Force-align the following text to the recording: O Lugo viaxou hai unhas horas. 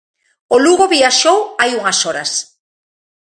O 0.55 0.57
Lugo 0.65 0.85
viaxou 0.95 1.39
hai 1.59 1.71
unhas 1.79 1.99
horas. 2.05 2.31